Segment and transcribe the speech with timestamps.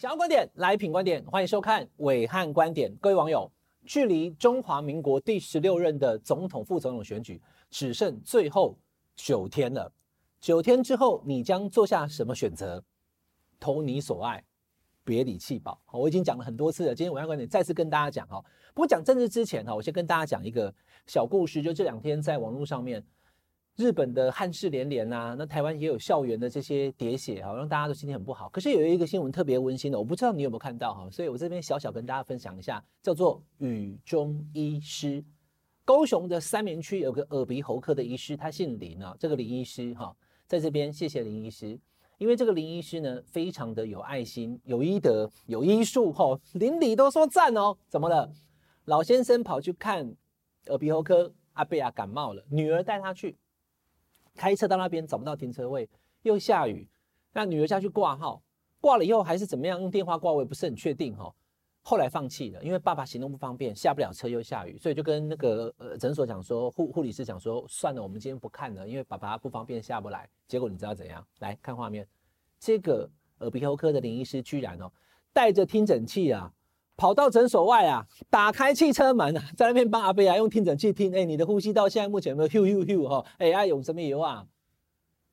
[0.00, 2.90] 想要观点来品观点，欢迎收看伟汉观点。
[3.02, 3.52] 各位网友，
[3.84, 7.38] 距离中华民国第十六任的总统、副总统选举
[7.68, 8.78] 只剩最后
[9.14, 9.92] 九天了。
[10.40, 12.82] 九天之后，你将做下什么选择？
[13.58, 14.42] 投你所爱，
[15.04, 15.78] 别理弃保。
[15.92, 18.42] 我已经讲了很多次了，今天暐瀚观点再次跟大家讲哈。
[18.72, 20.74] 不过讲政治之前哈，我先跟大家讲一个
[21.08, 23.04] 小故事，就这两天在网络上面。
[23.80, 28.46] 日本的憾事连连啊，那台湾也有校园的这些喋血，好让大家都心情很不好。
[28.50, 35.24] 可是有一个新闻特别温馨的，我不知道你有没有看到哈，所以我这边小小跟大家分享一下，叫做雨中医师。
[35.82, 40.14] 高雄的三民区有个耳鼻喉科的医师，他姓林啊，这个林医师哈，
[40.46, 41.80] 在这边谢谢林医师，
[42.18, 47.74] 因为这个林医师呢，非常的有爱心、有医德、有医术哈，邻里都说赞哦。
[47.88, 48.30] 怎么了？
[48.84, 50.14] 老先生跑去看
[50.66, 53.36] 耳鼻喉科，阿贝亚感冒了，女儿带他去。
[54.40, 55.86] 开车到那边找不到停车位，
[56.22, 56.88] 又下雨，
[57.30, 58.42] 那女儿下去挂号，
[58.80, 59.78] 挂了以后还是怎么样？
[59.78, 61.30] 用电话挂我也不是很确定哈。
[61.82, 70.26] 后来放弃了，因为爸爸行动不方便，下不了车又下雨，所以就跟那个呃诊所讲说，护护理师讲说，算了，我们今天不看了，因为爸爸不方便下不来。
[70.48, 71.22] 结果你知道怎样？
[71.40, 72.08] 来看画面，
[72.58, 73.06] 这个
[73.40, 74.90] 耳鼻喉科的林医师居然哦
[75.34, 76.50] 带着听诊器啊。
[77.00, 83.24] 跑到诊所外啊，打开汽车门啊，在那边帮阿伯啊用听诊器听，哎，你的呼吸道现在目前有没有咻咻咻哈？
[83.38, 84.46] 哎，爱用什么油啊？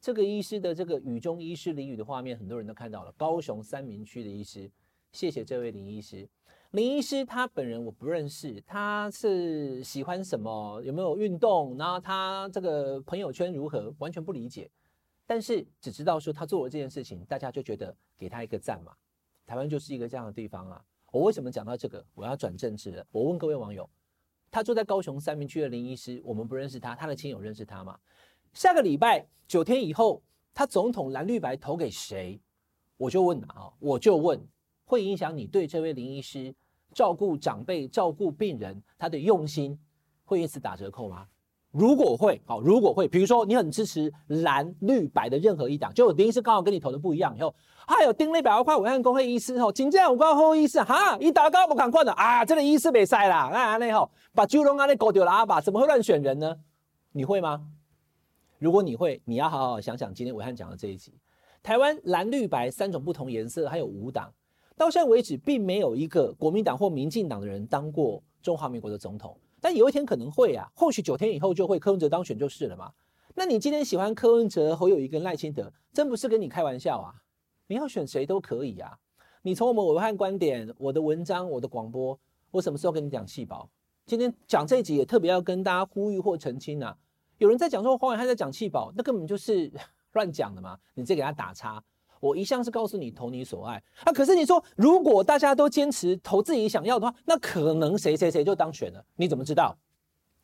[0.00, 3.12] 这个医师的这个雨中医师淋雨的画面，很多人都看到了。
[3.16, 4.70] 高雄三民区的医师，
[5.10, 6.28] 谢谢这位林医师。
[6.70, 10.80] 林医师他本人我不认识，他是喜欢什么？
[10.84, 11.76] 有没有运动？
[11.76, 13.92] 然后他这个朋友圈如何？
[13.98, 14.70] 完全不理解。
[15.26, 18.92] 但是只知道说他做了这件事情，大家就觉得给他一个赞嘛。
[19.44, 20.80] 台湾就是一个这样的地方啊。
[21.12, 22.04] 我为什么讲到这个？
[22.14, 23.06] 我要转政治了。
[23.10, 23.88] 我问各位网友，
[24.50, 27.98] 他住在高雄三民区的林医师，我们不认识他，他的亲友认识他吗？
[28.52, 32.40] 下个礼拜九天以后，他总统蓝绿白投给谁？
[32.96, 34.40] 我就问啊，我就问，
[34.84, 36.54] 会影响你对这位林医师
[36.92, 39.78] 照顾长辈、照顾病人他的用心，
[40.24, 41.28] 会因此打折扣吗？
[41.78, 47.54] 如果会，好，如果会，比如说你很支持蓝绿白的任何一党，就林医师刚好跟你投的不一样，以后
[47.86, 56.56] 还有丁立百万块暐瀚公会医师吼，真正有够好医师哈，一打高不敢看的啊，这个医师没赛啦，那那吼把九龙啊那搞丢了阿爸，怎么会乱选人呢？
[57.12, 57.60] 你会吗？
[58.58, 61.12] 如果你会，你要好好想想今天暐瀚讲的这一集，
[61.62, 64.32] 台湾蓝绿白三种不同颜色，还有五党，
[64.78, 69.38] 到现在为止并没有一个国民党或民进党的人当过中华民国的总统。
[69.66, 72.92] 但有一天可能会啊，或许九天以后就会柯文哲当选就是了嘛。
[73.34, 77.12] 那你今天喜欢柯文哲、侯友谊跟赖清德，真不是跟你开玩笑啊！
[77.66, 78.96] 你要选谁都可以啊。
[79.42, 82.16] 你从我们武汉观点、我的文章、我的广播，
[82.52, 83.68] 我什么时候跟你讲弃保？
[84.06, 86.96] 今天讲这一集也特别要跟大家呼吁或澄清啊。
[87.38, 89.68] 有人在讲说黄暐瀚在讲气保，那根本就是
[90.14, 90.78] 乱讲的嘛。
[90.94, 91.82] 你再给他打叉。
[92.26, 99.76] 我一向是告诉你投你所爱啊，可是你说如果大家都坚持投自己想要的话，那可能谁谁谁就当选了，你怎么知道？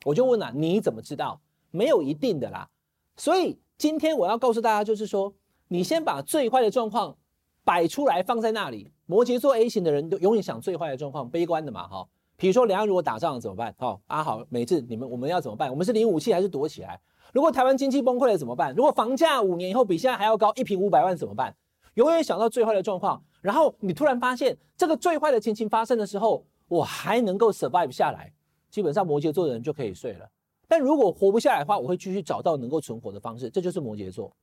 [0.04, 1.40] 我就问了，你怎么知道？
[1.70, 2.68] 没有一定的啦。
[3.16, 5.34] 所以今天我要告诉大家，就是说，
[5.68, 7.16] 你先把最坏的状况
[7.64, 8.90] 摆出来放在那里。
[9.06, 12.08] 摩羯座 A 型的人都永远想最坏的状况，悲观的嘛，哈。
[12.36, 13.74] 比如说两岸如果打仗了怎么办？
[13.78, 15.70] 好，阿好，每次你们我们要怎么办？
[15.70, 17.00] 我们是领武器还是躲起来？
[17.32, 18.74] 如果台湾经济崩溃了怎么办？
[18.74, 21.54] 如果房价五年以后比现在还要高，一平五百万怎么办？
[21.94, 28.32] 永远想到最坏的状况，然后你突然发现这个最坏的情形发生的时候，我还能够 survive 下来，
[28.70, 30.26] 基本上摩羯座的人就可以睡了。
[30.66, 34.34] 但如果活不下来的话，我会继续找到能够存活的方式，这就是摩羯座。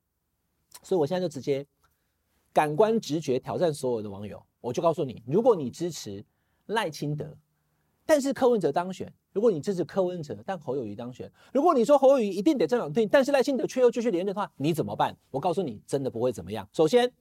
[0.84, 1.66] 所以我现在就直接
[2.54, 6.24] 感官直觉挑战所有的网友，我就告诉你：如果你支持
[6.68, 7.36] 赖清德，
[8.06, 15.18] 但是柯文哲当选；如果你支持柯文哲，但侯友宜当选；如果你说侯友宜一定得这样定，但是赖清德却又继续连任的话，你怎么办？
[15.32, 16.70] 我告诉你，真的不会怎么样。
[16.72, 17.12] 首先。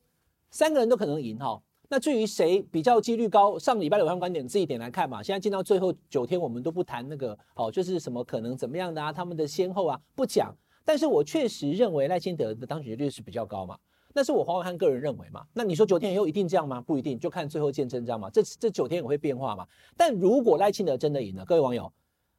[0.50, 5.22] 三个人都可能赢哈，那至于谁比较几率高，上礼拜的暐瀚观点自己点来看嘛。
[5.22, 10.54] 现在进到最后九天，我们都不谈那个哦，就是什么可能怎么样的啊，他们的先后啊不讲。
[10.84, 13.78] 但是我确实认为赖清德的当选率是比较高嘛，
[14.14, 15.44] 那是我黄伟汉个人认为嘛。
[15.52, 16.80] 那你说九天以后一定这样吗？
[16.80, 18.30] 不一定，就看最后见真章嘛。
[18.30, 19.66] 这这九天也会变化嘛。
[19.96, 21.92] 但如果赖清德真的赢了，各位网友，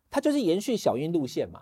[0.10, 1.62] 他就是延续小英路线嘛。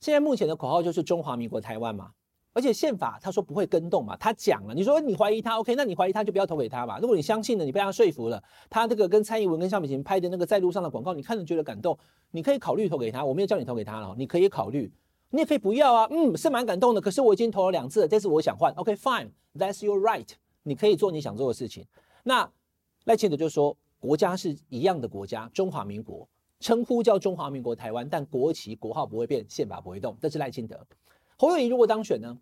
[0.00, 2.12] 现在目前的口号就是中华民国台湾嘛。
[2.56, 6.98] 而且宪法他说不会更动嘛，他讲了，你说你怀疑他，OK，那你怀疑他就不要投给他嘛。
[6.98, 11.98] 如果你相信了，你被他说服了，他这个跟蔡英文跟萧美琴拍的那个在路上的广告，你看着觉得感动，
[12.30, 13.22] 你可以考虑投给他。
[13.22, 14.90] 我没有叫你投给他了，你可以考虑，
[15.28, 16.08] 你也可以不要啊。
[16.10, 20.26] 嗯，是蛮感动的，可是我已经投了两次了，这次我想换，OK，fine，that's your right，
[20.62, 21.84] 你可以做你想做的事情。
[22.24, 22.50] 那
[23.04, 26.26] 赖清德就说，国家是一样的国家，中华民国，
[26.60, 30.80] 称呼叫中华民国台湾，但国旗国号不会变，宪法不会动，这是赖清德。
[31.38, 32.38] 侯友宜如果当选呢？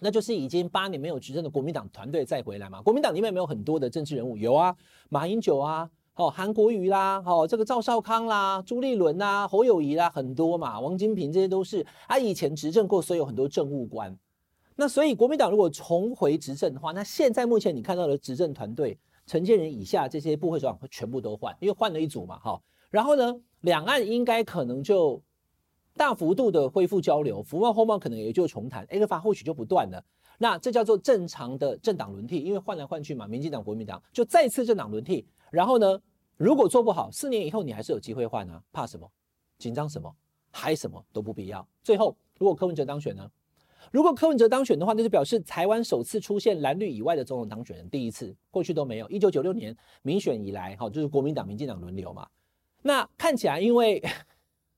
[0.00, 2.82] 那就是已经八年没有执政的国民党团队再回来嘛。
[2.82, 4.36] 国民党里面有没有很多的政治人物？
[4.36, 4.74] 有啊，
[5.08, 10.80] 马英九啊，哦，韩国瑜啦，哦，这个赵少康啦，朱立伦啦，侯友宜啦，很多嘛。
[10.80, 14.16] 王金平这些都是他以前执政过，所以有很多政务官。
[14.76, 22.60] 那所以国民党如果重回执政的话，那现在目前你看到的执政团队，陈建仁以下这些部会首长全部都换，因为换了一组嘛，哈。
[22.90, 25.22] 然后呢，两岸应该可能就
[25.96, 30.04] 大幅度的恢复交流，福茂后贸可能也就重谈，ECFA 或许就不断了。
[30.38, 35.26] 那这叫做正常的政党轮替，因为换来换去嘛，民进党、国民党就再次政党轮替。
[35.50, 36.00] 然后呢，
[36.36, 39.08] 如果做不好，四年以后你还是有机会换啊，怕什么？
[39.58, 40.12] 紧张什么？
[40.50, 41.66] 嗨什么都不必要。
[41.82, 43.30] 最后，如果柯文哲当选呢？
[43.92, 49.08] 如果柯文哲当选的话，那就表示台湾首次出现蓝绿以外的总统当选人，第一次，过去都没有。
[49.08, 52.26] 一九九六年民选以来，哈，就是国民党、民进党轮流嘛。
[52.82, 54.02] 那看起来，因为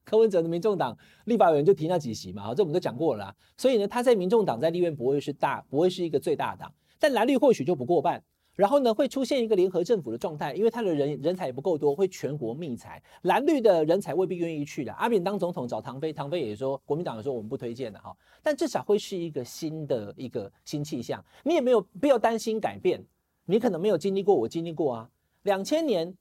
[0.06, 3.36] 柯文哲的民众党立法委员就提那几席嘛，哈，这我们都讲过了啦。
[3.56, 8.22] 所以呢，他在民众党在立院不会是大，不会是一个最大党，但蓝绿或许就不过半。
[8.54, 14.92] 然后呢，会出现一个联合政府的状态，因为他的人人才也不够多，会全国觅才，蓝绿的人才未必愿意去的。
[14.94, 23.04] 阿扁当总统找唐飞，唐飞也说国民党也说我们不推荐的哈，但至少会是一个新的一个新气象，你也没有必要担心改变，
[23.44, 25.10] 你可能没有经历过，我经历过啊。
[25.42, 26.16] 两千年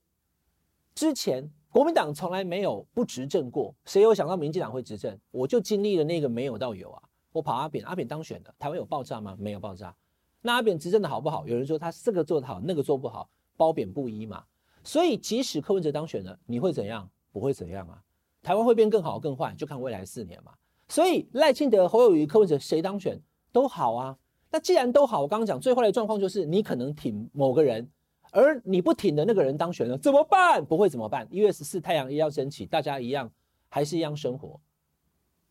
[0.94, 5.20] 之前，国民党从来没有不执政过，谁有想到民进党会执政？
[5.30, 9.36] 我就经历了那个没有到有啊，我跑阿扁，阿扁当选的，台湾有爆炸吗？
[9.38, 9.94] 没有爆炸。
[10.42, 11.46] 那阿扁执政的好不好？
[11.46, 14.42] 有人说他这个做得好，那个做不好，褒贬不一嘛。
[14.86, 17.10] 所以即使柯文哲当选了，你会怎样？
[17.34, 18.02] 不会怎样啊。
[18.42, 20.54] 台湾会变更好更坏，就看未来四年嘛。
[20.88, 24.18] 所以赖清德、侯友宜、柯文哲谁当选都好啊。
[24.50, 27.92] 那既然都好，我刚刚讲最坏的状况就是你可能挺某个人，
[28.36, 30.64] 而你不挺的那个人当选了，怎么办？
[30.64, 31.26] 不会怎么办？
[31.32, 33.32] 一月十四太阳一样升起，大家一样
[33.70, 34.60] 还是一样生活。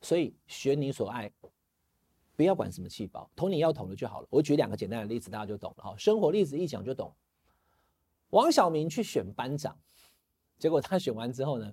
[0.02, 1.32] 所以选你所爱。
[2.36, 4.26] 不要管什么气包，投你要投的就好了。
[4.28, 5.94] 我举两个简单的例子，大家就懂了哈。
[5.96, 7.14] 生活例子一讲就懂。
[8.31, 9.78] 王小明去选班长，
[10.58, 11.72] 结果他选完之后呢，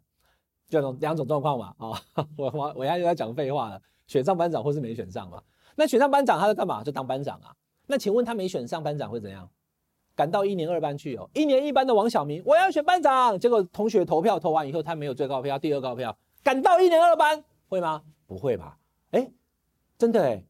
[0.70, 2.02] 就两种状况嘛啊。
[2.38, 5.44] 我我我现在在讲废话了，选上班长或是没选上嘛。
[5.76, 6.84] 那选上班长他在干嘛？
[6.84, 7.54] 就当班长啊。
[7.88, 9.52] 那请问他没选上班长会怎样？
[10.22, 11.28] 赶到一年二班去哦。
[11.34, 18.04] 一年一班的王小明，我要选班长，结果同学投票投完以后，他没有最高票，第二高票，赶到一年二班会吗？
[18.28, 18.78] 不会吧？
[19.10, 19.28] 哎，
[19.98, 20.44] 真的哎。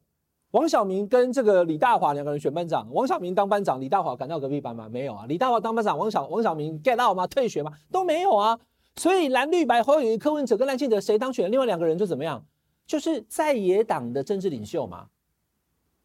[0.52, 4.90] 王小明跟这个李大华两个人选班长，王小明当班长，李大华赶到隔壁班吗？
[4.90, 5.26] 没有啊。
[5.26, 7.26] 李大华当班长，王小王小明 get out 吗？
[7.26, 7.72] 退学吗？
[7.90, 8.60] 都没有啊。
[8.98, 11.50] 所以蓝绿白侯友宜、柯文哲跟赖清德谁当选？
[11.50, 12.46] 另外两个人就怎么样？
[12.86, 15.08] 就是在野党的政治领袖嘛，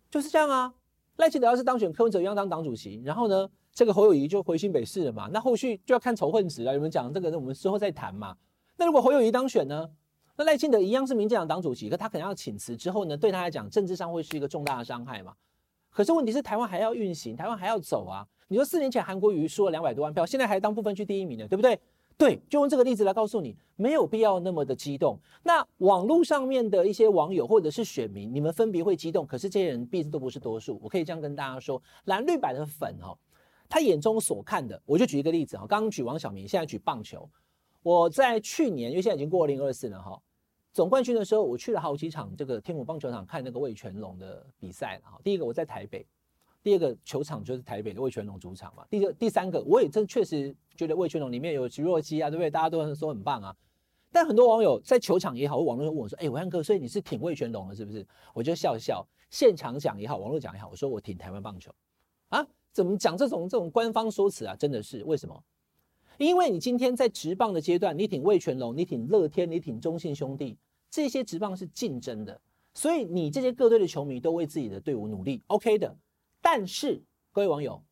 [0.08, 0.72] 就是这样啊。
[1.16, 5.28] 赖清德要是当选，柯文哲一样当党主席，然后呢，这个侯友宜就回新北市了嘛。
[5.32, 6.74] 那后续就要看仇恨值了。
[6.74, 8.36] 有人讲这个，我们之后再谈嘛。
[8.76, 9.88] 那如果侯友宜当选呢？
[10.38, 15.32] 那赖清德一样是民进党党主席，可他可能要请辞之后呢，对他来讲政治上会是一个重大的伤害嘛。
[15.88, 18.26] 可是问题是台湾还要运行，台湾还要走啊。
[18.48, 21.80] 你说四年前韩国瑜输了两百多万票，现在还当不分区第一名呢，对不对？
[22.18, 25.18] 对，就用这个例子来告诉你，没有必要那么的激动。
[25.42, 30.80] 那网络上面的一些网友或者是选民，你们分别会激动，可是这些人毕竟都不是多数。
[30.82, 33.14] 我可以这样跟大家说，蓝绿白的粉哈，
[33.68, 37.28] 他眼中所看的，我就举一个例子哈，刚刚举王小明，现在举棒球。
[37.82, 40.18] 我在去年，因为现在已经过二零二四了哈。
[40.72, 45.20] 总冠军的时候，我去了好几场这个天母棒球场看那个魏全龙的比赛了哈。
[45.22, 46.06] 第一个我在台北，
[46.66, 48.84] 第二个球场就是台北的魏全龙主场嘛。
[48.90, 52.50] 第二、第三个我也真确实觉得魏全龙里面有徐若曦啊，对不对？
[52.50, 53.56] 大家都说很棒啊。
[54.10, 58.04] 但很多网友在球场也好，网络上问我说：“哎，暐瀚哥，所以你是挺魏全龙的，是不是？”
[58.34, 61.72] 我就笑笑，现场讲也好，网络讲也好，我说我挺台湾棒球
[62.30, 62.44] 啊。
[62.72, 64.56] 怎么讲这种这种官方说辞啊？
[64.56, 65.40] 真的是为什么？
[66.18, 70.58] 因为你今天在职棒的阶段，你挺魏全龙，你挺乐天，你挺中信兄弟。
[70.90, 72.40] 这些职棒是竞争的，
[72.74, 75.96] 所以你这些各队的球迷都为自己的队伍努力，OK 的。
[76.48, 77.82] 但是各位网友，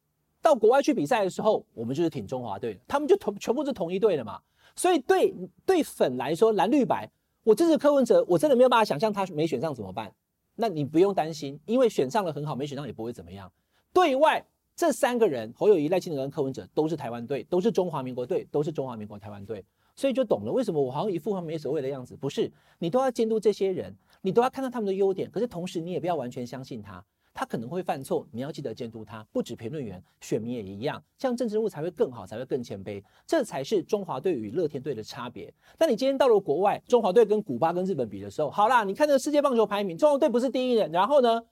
[0.41, 4.41] 到国外去比赛的时候，我们就是挺中华队的，他们就同全部是同一队的嘛。
[4.77, 5.35] 所以对
[5.67, 7.11] 对粉来说，蓝绿白，
[7.43, 10.15] 我支持柯文哲，我真的没有办法想象他没选上怎么办。
[10.55, 13.51] 那你不用担心，因为选上了很好，没选上也不会怎么样。
[13.93, 14.47] 对外
[14.77, 19.65] 这三个人，侯友谊、赖清德跟柯文哲都是台湾队，都是中华民国队，都是中华民国台湾队。
[19.97, 23.93] 所以就懂了为什么我好像一副他没所谓的样子，不是，你都要监督这些人，
[24.23, 27.05] 你都要看到他们的优点，可是同时你也不要完全相信他，
[27.35, 29.27] 他可能会犯错，你要记得监督他。
[29.33, 35.53] 不止评论员，选民也一样，这样政治人物才会更好，才会更谦卑，这才是中华队与乐天队的差别。
[35.77, 41.43] 但你今天到了国外，中华队跟古巴跟日本比的时候，好啦，你看这个世界棒球排名，中华队不是第一人，然后呢，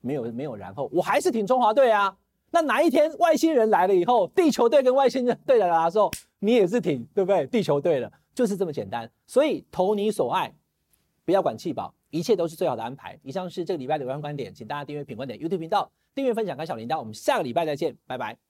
[0.00, 2.16] 没有没有然后，我还是挺中华队啊。
[2.50, 6.10] 那哪一天外星人来了以后，地球队跟外星人队来的时候，
[6.40, 7.46] 你也是挺对不对？
[7.46, 9.08] 地球队的，就是这么简单。
[9.28, 10.52] 所以投你所爱，
[11.30, 13.16] 不要管气保，一切都是最好的安排。
[13.22, 16.98] 以上是这个礼拜的有关观点，请大家订阅品观点 YouTube 频道，订阅分享开小铃铛。
[16.98, 18.49] 我们下个礼拜再见，拜拜。